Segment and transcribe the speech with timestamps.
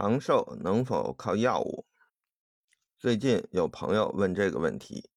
[0.00, 1.84] 长寿能否靠药物？
[3.00, 5.10] 最近有朋友问这个问题，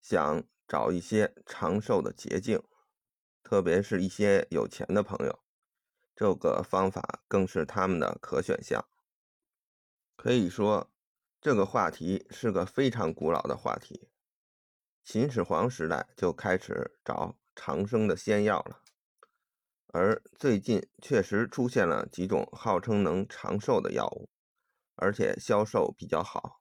[0.00, 2.62] 想找一些长寿的捷径，
[3.42, 5.40] 特别是一些有钱的朋友，
[6.14, 8.86] 这个方法更是他们的可选项。
[10.14, 10.88] 可以说，
[11.40, 14.08] 这个话题是个非常古老的话题，
[15.02, 18.84] 秦始皇时代就开始找长生的仙药了。
[19.98, 24.28] 而最近确实出现了几种号称能长寿的药物，
[24.94, 26.60] 而且销售比较好。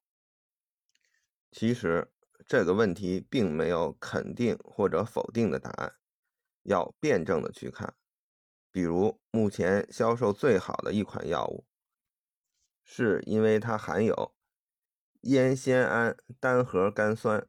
[1.51, 2.13] 其实
[2.47, 5.95] 这个问题并没有肯定或者否定的答案，
[6.63, 7.93] 要辩证的去看。
[8.71, 11.65] 比如目前销售最好的一款药物，
[12.85, 14.33] 是因为它含有
[15.23, 17.45] 烟酰胺单核苷酸。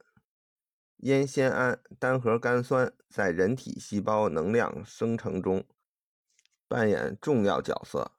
[1.01, 5.65] 烟酰胺单核苷酸在人体细胞能量生成中。
[6.69, 8.13] 扮演重要角色，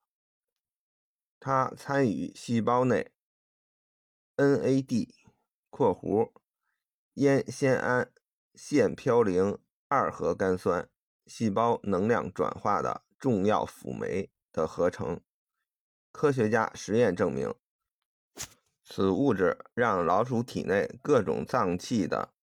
[1.40, 3.12] 它参与细胞内
[4.38, 5.10] NAD（
[5.70, 6.32] 括弧
[7.16, 8.12] 烟酰胺
[8.54, 10.90] 腺嘌呤二核苷酸）
[11.28, 15.22] 细胞能量转化的重要辅酶的合成。
[16.12, 17.54] 科学家实验证明，
[18.84, 22.34] 此物质让老鼠体内各种脏器的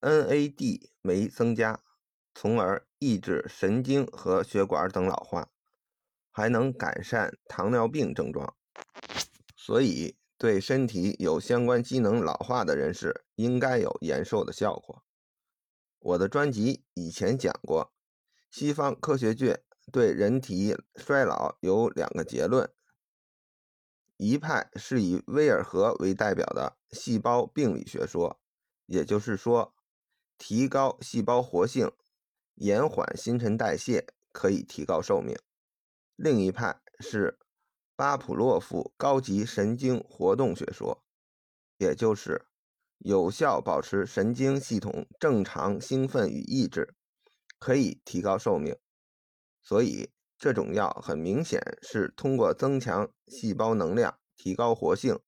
[0.00, 1.82] NAD 酶增加。
[2.34, 5.50] 从而抑制神经和血管等老化，
[6.30, 8.54] 还能改善糖尿病症状。
[9.56, 15.02] 所以，对身体有相关机能老化的人士，应该有延寿的效果。
[15.98, 17.92] 我的专辑以前讲过，
[18.52, 22.72] 西方科学界对人体衰老有两个结论：
[24.16, 28.40] 一派是以威尔和为代表的细胞病理学说，
[28.86, 29.74] 也就是说，
[30.38, 31.90] 提高细胞活性。
[32.54, 35.36] 延缓新陈代谢可以提高寿命。
[36.16, 37.38] 另一派是
[37.96, 41.02] 巴甫洛夫高级神经活动学说，
[41.78, 42.46] 也就是
[42.98, 46.94] 有效保持神经系统正常兴奋与抑制，
[47.58, 48.76] 可以提高寿命。
[49.60, 55.18] 所以这种药很明显是通过增强细胞能量、提高活性，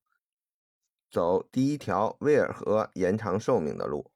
[1.10, 4.10] 走第一条威尔和延长寿命的路。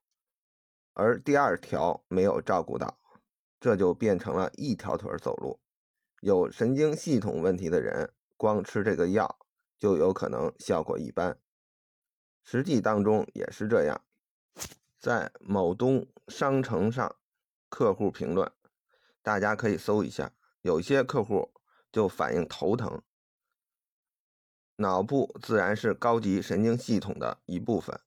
[0.98, 2.98] 而第二条没有照顾到，
[3.60, 5.60] 这就变成了一条腿走路。
[6.22, 9.38] 有神经系统问题的人，光吃这个药
[9.78, 11.38] 就有可能效果一般。
[12.42, 14.00] 实际当中也是这样，
[14.98, 17.14] 在某东商城上，
[17.68, 18.50] 客户评论，
[19.22, 20.32] 大家可以搜一下，
[20.62, 21.52] 有些客户
[21.92, 23.00] 就反映头疼。
[24.74, 28.00] 脑部自然是高级神经系统的一部分。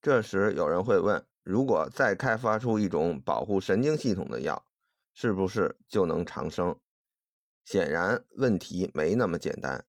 [0.00, 1.24] 这时有人会问。
[1.42, 4.64] 如果再开发出一种保护神经系统的药，
[5.12, 6.78] 是不是就能长生？
[7.64, 9.84] 显然问题没那么简单。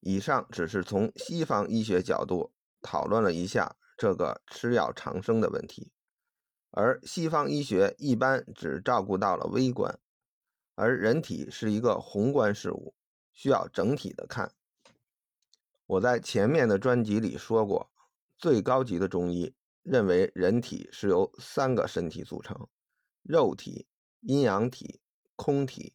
[0.00, 5.92] 以上只是从西方医学角度讨论了一下这个吃药长生的问题，
[6.70, 9.98] 而西方医学一般只照顾到了微观，
[10.74, 12.94] 而人体是一个宏观事物，
[13.32, 14.52] 需要整体的看。
[15.86, 17.90] 我在前面的专辑里说过，
[18.38, 19.54] 最高级的中医。
[19.82, 22.68] 认为人体是由三个身体组成：
[23.22, 23.88] 肉体、
[24.20, 25.00] 阴阳体、
[25.36, 25.94] 空体。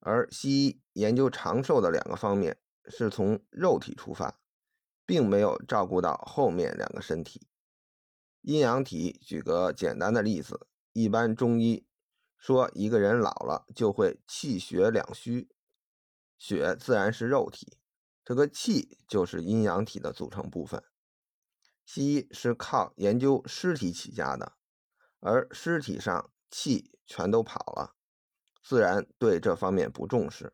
[0.00, 4.40] 而西医研究长寿的两个方面是从肉体出发，
[5.04, 7.48] 并没有照顾到后面两个身体。
[8.42, 11.86] 阴阳体，举个简单的例子，一般中医
[12.38, 15.50] 说一个人老了就会气血两虚，
[16.38, 17.76] 血自然是肉体，
[18.24, 20.82] 这个气就是阴阳体的组成部分。
[21.88, 24.58] 西医是靠研究尸体起家的，
[25.20, 27.94] 而尸体上气全都跑了，
[28.62, 30.52] 自然对这方面不重视。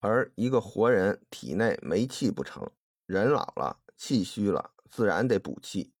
[0.00, 2.72] 而一个活人体内没气不成，
[3.04, 5.92] 人老了气虚了，自然得补气。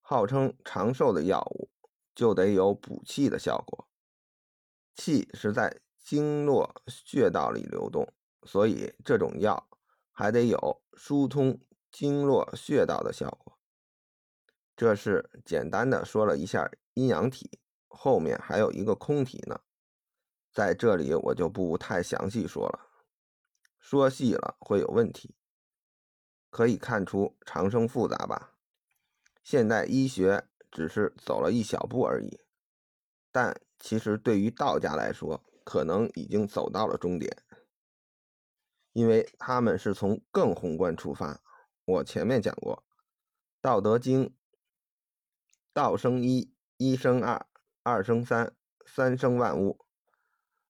[0.00, 1.72] 号称长寿的药物
[2.14, 3.88] 就得有补气的效果。
[4.94, 8.06] 气是在经络穴道里流动，
[8.46, 9.68] 所以这种药
[10.12, 11.58] 还得有疏通。
[11.94, 13.56] 经络穴道的效果，
[14.74, 19.60] 这是简单的说了一下阴阳体，后面还有一个空体呢，
[20.52, 22.88] 在这里我就不太详细说了，
[23.78, 25.36] 说细了会有问题。
[26.50, 28.56] 可以看出长生复杂吧？
[29.44, 32.40] 现代医学只是走了一小步而已，
[33.30, 37.44] 但其实对于道家来说，可能已经走到了终点，
[38.90, 41.43] 因为他们是从更宏观出发。
[41.86, 42.82] 我前面讲过，
[43.60, 44.26] 《道德经》
[45.74, 47.46] ：“道生一，一生二，
[47.82, 48.54] 二生三，
[48.86, 49.84] 三生万物。”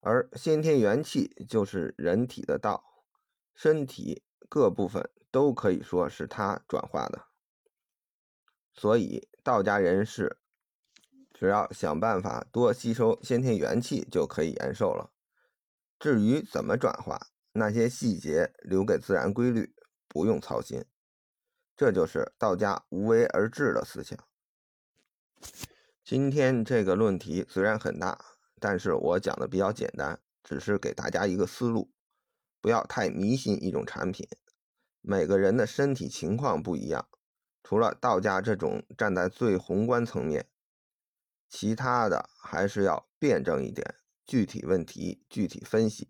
[0.00, 2.84] 而先天元气就是人体的道，
[3.54, 7.26] 身体各部分都可以说是它转化的。
[8.72, 10.38] 所以道家人士
[11.32, 15.12] 只要想办法多吸收先天元气，就可以延寿了。
[15.98, 19.74] 至于怎么转化，那些细节留给自然规律，
[20.08, 20.84] 不用操心。
[21.76, 24.18] 这就是道家无为而治的思想。
[26.04, 28.24] 今天这个论题虽然很大。
[28.60, 31.92] 但是我讲的比较简单，只是给大家一个思路，
[32.62, 34.26] 不要太迷信一种产品。
[35.02, 37.06] 每个人的身体情况不一样，
[37.62, 40.48] 除了道家这种站在最宏观层面，
[41.50, 46.08] 其他的还是要辩证一点，具体问题具体分析，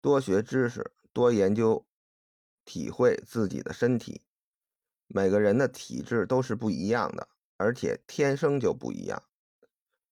[0.00, 1.86] 多学知识，多研究，
[2.64, 4.22] 体会自己的身体。
[5.08, 9.22] 每个人的体质都是不一样的，而且天生就不一样。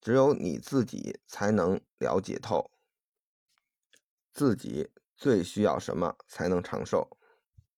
[0.01, 2.71] 只有你自己才能了解透，
[4.33, 7.19] 自己最需要什么才能长寿。